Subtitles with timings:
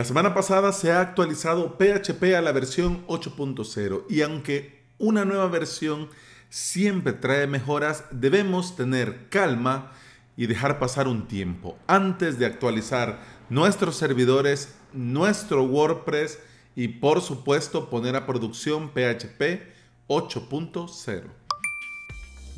[0.00, 5.46] La semana pasada se ha actualizado PHP a la versión 8.0 y aunque una nueva
[5.48, 6.08] versión
[6.48, 9.92] siempre trae mejoras, debemos tener calma
[10.38, 16.38] y dejar pasar un tiempo antes de actualizar nuestros servidores, nuestro WordPress
[16.74, 19.60] y por supuesto poner a producción PHP
[20.08, 21.24] 8.0.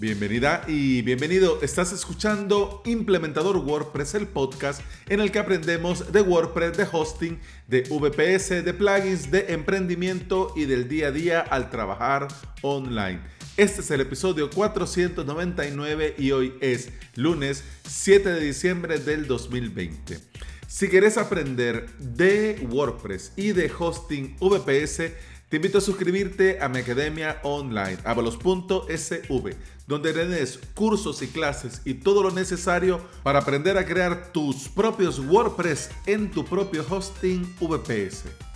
[0.02, 1.62] Bienvenida y bienvenido.
[1.62, 7.38] Estás escuchando Implementador WordPress, el podcast en el que aprendemos de WordPress, de hosting,
[7.68, 12.26] de VPS, de plugins, de emprendimiento y del día a día al trabajar
[12.62, 13.20] online.
[13.56, 20.18] Este es el episodio 499 y hoy es lunes 7 de diciembre del 2020.
[20.66, 25.12] Si quieres aprender de WordPress y de hosting VPS,
[25.52, 29.50] te invito a suscribirte a mi academia online, avalos.sv,
[29.86, 35.18] donde tienes cursos y clases y todo lo necesario para aprender a crear tus propios
[35.18, 38.51] WordPress en tu propio hosting VPS.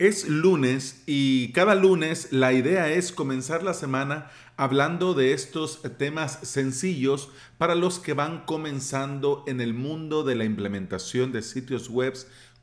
[0.00, 6.38] Es lunes y cada lunes la idea es comenzar la semana hablando de estos temas
[6.40, 12.14] sencillos para los que van comenzando en el mundo de la implementación de sitios web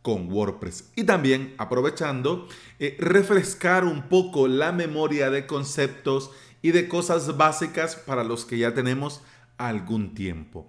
[0.01, 0.89] con WordPress.
[0.95, 2.47] Y también aprovechando,
[2.79, 6.31] eh, refrescar un poco la memoria de conceptos
[6.63, 9.21] y de cosas básicas para los que ya tenemos
[9.59, 10.67] algún tiempo.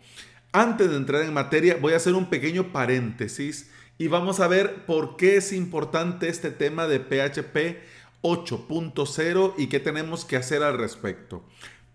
[0.52, 4.86] Antes de entrar en materia, voy a hacer un pequeño paréntesis y vamos a ver
[4.86, 7.78] por qué es importante este tema de PHP
[8.22, 11.44] 8.0 y qué tenemos que hacer al respecto.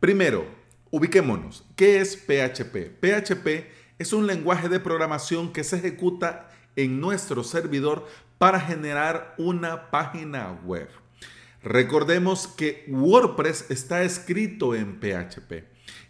[0.02, 0.46] Primero,
[0.92, 1.66] ubiquémonos.
[1.78, 3.00] ¿Qué es PHP?
[3.00, 3.48] PHP
[3.98, 8.06] es un lenguaje de programación que se ejecuta en nuestro servidor
[8.38, 10.90] para generar una página web.
[11.64, 15.64] Recordemos que WordPress está escrito en PHP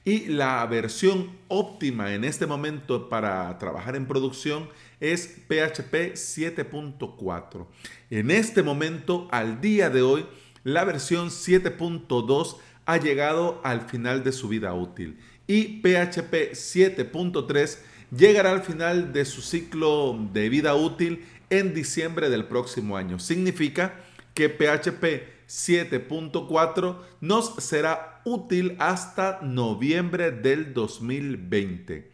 [0.04, 4.70] y la versión óptima en este momento para trabajar en producción
[5.04, 7.68] es PHP 7.4.
[8.10, 10.26] En este momento, al día de hoy,
[10.64, 12.56] la versión 7.2
[12.86, 17.80] ha llegado al final de su vida útil y PHP 7.3
[18.16, 23.20] llegará al final de su ciclo de vida útil en diciembre del próximo año.
[23.20, 23.96] Significa
[24.34, 32.10] que PHP 7.4 nos será útil hasta noviembre del 2020.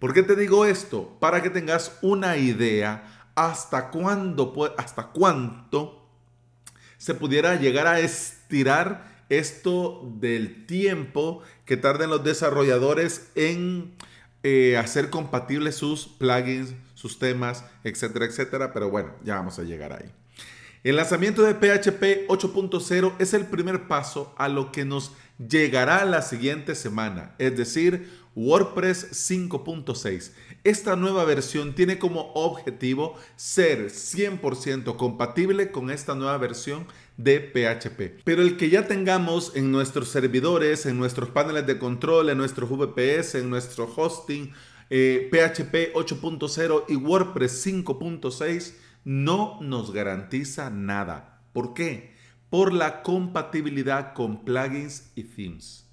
[0.00, 1.16] ¿Por qué te digo esto?
[1.20, 6.08] Para que tengas una idea hasta cuándo, hasta cuánto
[6.96, 13.94] se pudiera llegar a estirar esto del tiempo que tarden los desarrolladores en
[14.42, 18.72] eh, hacer compatibles sus plugins, sus temas, etcétera, etcétera.
[18.72, 20.10] Pero bueno, ya vamos a llegar ahí.
[20.82, 26.22] El lanzamiento de PHP 8.0 es el primer paso a lo que nos llegará la
[26.22, 30.32] siguiente semana, es decir, WordPress 5.6.
[30.62, 36.86] Esta nueva versión tiene como objetivo ser 100% compatible con esta nueva versión
[37.16, 38.22] de PHP.
[38.24, 42.70] Pero el que ya tengamos en nuestros servidores, en nuestros paneles de control, en nuestros
[42.70, 44.52] VPS, en nuestro hosting,
[44.90, 48.74] PHP eh, 8.0 y WordPress 5.6
[49.04, 51.42] no nos garantiza nada.
[51.52, 52.14] ¿Por qué?
[52.48, 55.89] Por la compatibilidad con plugins y themes.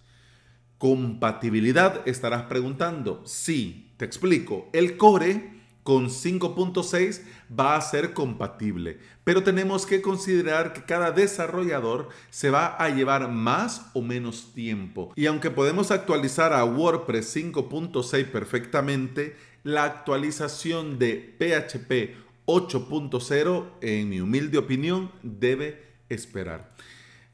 [0.78, 3.24] Compatibilidad, estarás preguntando.
[3.26, 4.70] Sí, te explico.
[4.74, 5.58] El core
[5.88, 7.22] con 5.6
[7.58, 13.32] va a ser compatible, pero tenemos que considerar que cada desarrollador se va a llevar
[13.32, 15.14] más o menos tiempo.
[15.16, 24.20] Y aunque podemos actualizar a WordPress 5.6 perfectamente, la actualización de PHP 8.0, en mi
[24.20, 26.74] humilde opinión, debe esperar.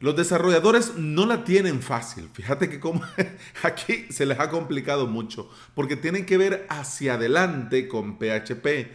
[0.04, 2.30] Los desarrolladores no la tienen fácil.
[2.34, 2.82] Fíjate que
[3.64, 8.92] aquí se les ha complicado mucho porque tienen que ver hacia adelante con PHP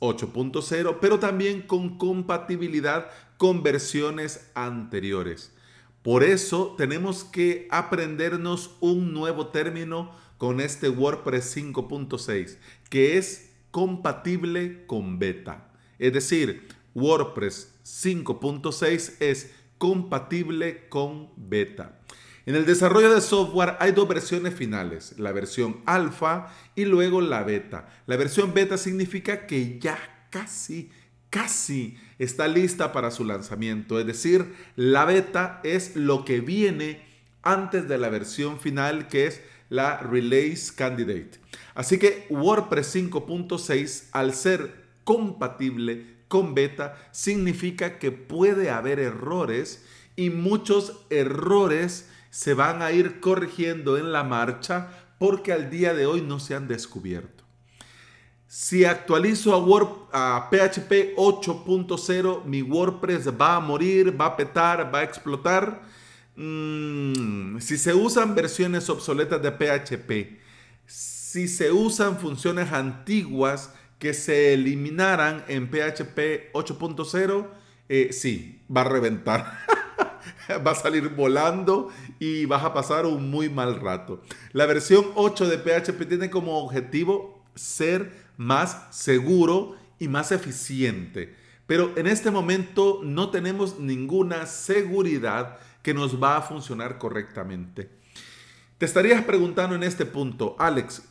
[0.00, 3.08] 8.0, pero también con compatibilidad
[3.38, 5.50] con versiones anteriores.
[6.02, 12.58] Por eso tenemos que aprendernos un nuevo término con este WordPress 5.6,
[12.90, 15.72] que es compatible con beta.
[15.98, 22.00] Es decir, WordPress 5.6 es compatible con beta.
[22.46, 27.42] En el desarrollo de software hay dos versiones finales, la versión alfa y luego la
[27.42, 27.88] beta.
[28.06, 29.98] La versión beta significa que ya
[30.30, 30.90] casi,
[31.30, 34.00] casi está lista para su lanzamiento.
[34.00, 37.02] Es decir, la beta es lo que viene
[37.42, 41.32] antes de la versión final que es la Release Candidate.
[41.74, 49.84] Así que WordPress 5.6 al ser compatible con beta significa que puede haber errores
[50.16, 56.06] y muchos errores se van a ir corrigiendo en la marcha porque al día de
[56.06, 57.44] hoy no se han descubierto.
[58.46, 59.54] Si actualizo
[60.12, 65.82] a, PHP 8.0, mi WordPress va a morir, va a petar, va a explotar.
[66.34, 70.38] Mm, si se usan versiones obsoletas de PHP,
[70.86, 77.46] si se usan funciones antiguas que se eliminaran en PHP 8.0,
[77.88, 79.58] eh, sí, va a reventar.
[80.66, 84.22] va a salir volando y vas a pasar un muy mal rato.
[84.52, 91.34] La versión 8 de PHP tiene como objetivo ser más seguro y más eficiente.
[91.66, 97.90] Pero en este momento no tenemos ninguna seguridad que nos va a funcionar correctamente.
[98.78, 101.02] Te estarías preguntando en este punto, Alex,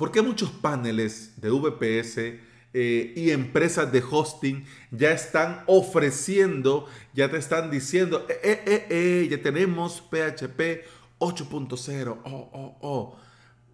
[0.00, 2.16] ¿por qué muchos paneles de VPS
[2.72, 8.86] eh, y empresas de hosting ya están ofreciendo, ya te están diciendo, eh, eh, eh,
[8.88, 10.86] eh ya tenemos PHP
[11.18, 13.16] 8.0, oh, oh, oh.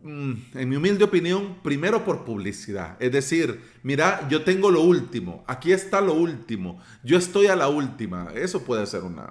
[0.02, 2.96] Mm, en mi humilde opinión, primero por publicidad.
[2.98, 7.68] Es decir, mira, yo tengo lo último, aquí está lo último, yo estoy a la
[7.68, 8.32] última.
[8.34, 9.30] Eso puede ser una...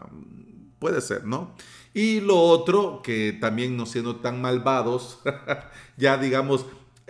[0.79, 1.55] Puede ser, ¿no?
[1.93, 5.19] Y lo otro, que también no siendo tan malvados,
[5.97, 6.65] ya digamos,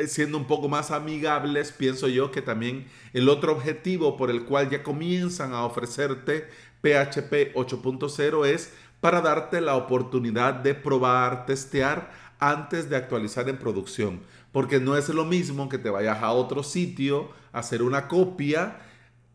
[0.08, 4.70] siendo un poco más amigables, pienso yo que también el otro objetivo por el cual
[4.70, 6.50] ya comienzan a ofrecerte
[6.82, 14.22] PHP 8.0 es para darte la oportunidad de probar, testear antes de actualizar en producción.
[14.52, 18.80] Porque no es lo mismo que te vayas a otro sitio a hacer una copia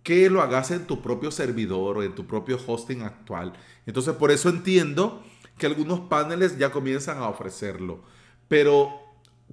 [0.02, 3.52] que lo hagas en tu propio servidor o en tu propio hosting actual.
[3.86, 5.22] Entonces por eso entiendo
[5.58, 8.02] que algunos paneles ya comienzan a ofrecerlo.
[8.48, 8.90] Pero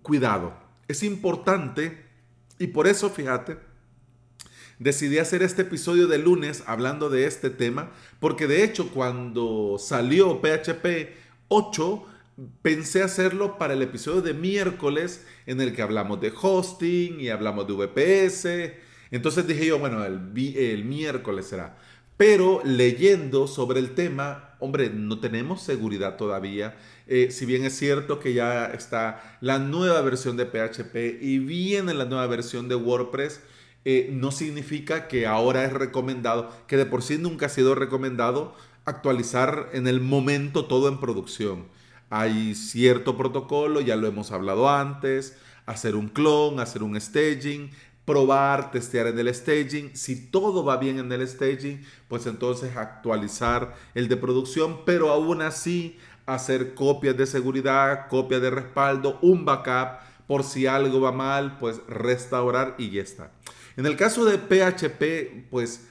[0.02, 2.06] cuidado, es importante
[2.60, 3.58] y por eso, fíjate,
[4.80, 10.42] decidí hacer este episodio de lunes hablando de este tema, porque de hecho cuando salió
[10.42, 11.16] PHP
[11.50, 12.06] 8,
[12.62, 17.68] pensé hacerlo para el episodio de miércoles en el que hablamos de hosting y hablamos
[17.68, 18.74] de VPS.
[19.10, 21.78] Entonces dije yo, bueno, el, el miércoles será.
[22.18, 26.76] Pero leyendo sobre el tema, hombre, no tenemos seguridad todavía
[27.08, 31.94] eh, si bien es cierto que ya está la nueva versión de PHP y viene
[31.94, 33.40] la nueva versión de WordPress,
[33.86, 38.56] eh, no significa que ahora es recomendado, que de por sí nunca ha sido recomendado
[38.84, 41.66] actualizar en el momento todo en producción.
[42.10, 47.72] Hay cierto protocolo, ya lo hemos hablado antes, hacer un clon, hacer un staging,
[48.08, 49.92] probar, testear en el staging.
[49.94, 55.42] Si todo va bien en el staging, pues entonces actualizar el de producción, pero aún
[55.42, 61.58] así hacer copias de seguridad, copias de respaldo, un backup, por si algo va mal,
[61.58, 63.34] pues restaurar y ya está.
[63.76, 65.90] En el caso de PHP, pues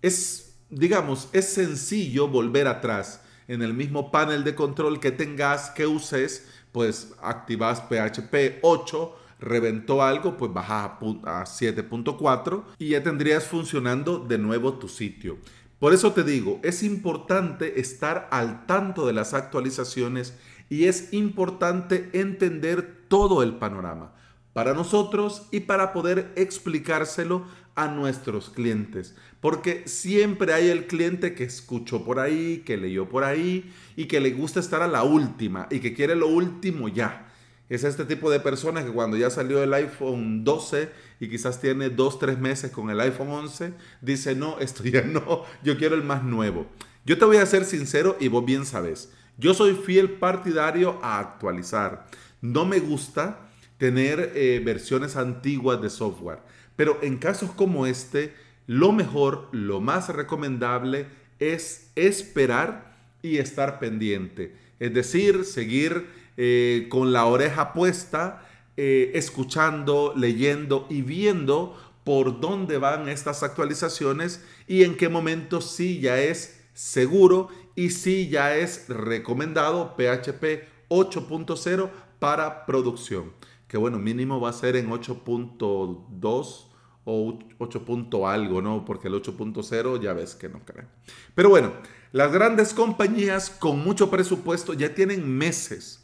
[0.00, 3.20] es, digamos, es sencillo volver atrás.
[3.48, 10.02] En el mismo panel de control que tengas, que uses, pues activas PHP 8, reventó
[10.02, 10.92] algo, pues bajas
[11.24, 15.38] a 7.4 y ya tendrías funcionando de nuevo tu sitio.
[15.78, 20.38] Por eso te digo, es importante estar al tanto de las actualizaciones
[20.68, 24.12] y es importante entender todo el panorama
[24.52, 27.44] para nosotros y para poder explicárselo
[27.74, 29.16] a nuestros clientes.
[29.40, 34.20] Porque siempre hay el cliente que escuchó por ahí, que leyó por ahí y que
[34.20, 37.29] le gusta estar a la última y que quiere lo último ya.
[37.70, 40.90] Es este tipo de personas que cuando ya salió el iPhone 12
[41.20, 45.44] y quizás tiene 2, 3 meses con el iPhone 11, dice, no, esto ya no,
[45.62, 46.66] yo quiero el más nuevo.
[47.06, 51.20] Yo te voy a ser sincero y vos bien sabes, yo soy fiel partidario a
[51.20, 52.08] actualizar.
[52.40, 56.40] No me gusta tener eh, versiones antiguas de software,
[56.74, 58.34] pero en casos como este,
[58.66, 61.06] lo mejor, lo más recomendable
[61.38, 64.56] es esperar y estar pendiente.
[64.80, 72.78] Es decir, seguir eh, con la oreja puesta, eh, escuchando, leyendo y viendo por dónde
[72.78, 78.88] van estas actualizaciones y en qué momento sí ya es seguro y sí ya es
[78.88, 83.32] recomendado PHP 8.0 para producción.
[83.68, 86.69] Que bueno, mínimo va a ser en 8.2
[87.04, 87.84] o 8.
[88.26, 88.84] algo, ¿no?
[88.84, 90.86] Porque el 8.0 ya ves que no creo.
[91.34, 91.72] Pero bueno,
[92.12, 96.00] las grandes compañías con mucho presupuesto ya tienen meses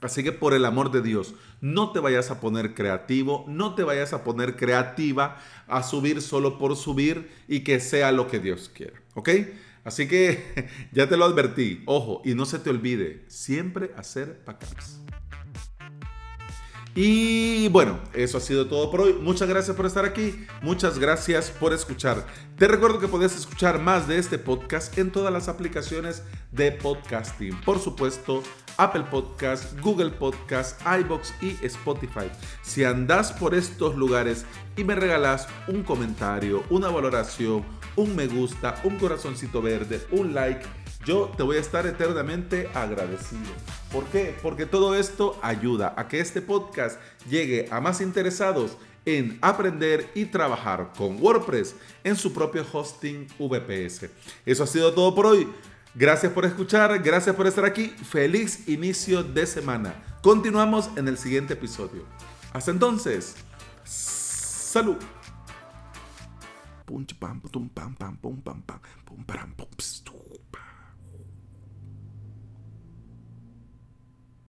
[0.00, 3.84] Así que por el amor de Dios, no te vayas a poner creativo, no te
[3.84, 5.38] vayas a poner creativa
[5.68, 9.30] a subir solo por subir y que sea lo que Dios quiera, ¿ok?
[9.84, 14.98] Así que ya te lo advertí, ojo, y no se te olvide, siempre hacer backups.
[16.94, 19.14] Y bueno, eso ha sido todo por hoy.
[19.14, 20.44] Muchas gracias por estar aquí.
[20.60, 22.26] Muchas gracias por escuchar.
[22.58, 27.58] Te recuerdo que puedes escuchar más de este podcast en todas las aplicaciones de podcasting.
[27.62, 28.42] Por supuesto,
[28.76, 32.30] Apple Podcast, Google Podcast, iBox y Spotify.
[32.62, 34.44] Si andas por estos lugares
[34.76, 37.64] y me regalas un comentario, una valoración,
[37.96, 40.64] un me gusta, un corazoncito verde, un like,
[41.04, 43.50] yo te voy a estar eternamente agradecido.
[43.92, 44.36] ¿Por qué?
[44.42, 50.26] Porque todo esto ayuda a que este podcast llegue a más interesados en aprender y
[50.26, 51.74] trabajar con WordPress
[52.04, 54.10] en su propio hosting VPS.
[54.46, 55.48] Eso ha sido todo por hoy.
[55.94, 57.88] Gracias por escuchar, gracias por estar aquí.
[57.88, 59.94] Feliz inicio de semana.
[60.22, 62.06] Continuamos en el siguiente episodio.
[62.54, 63.36] Hasta entonces,
[63.84, 64.96] salud.
[66.86, 68.80] Pum, pam, pam, pam, pum, pam, pam,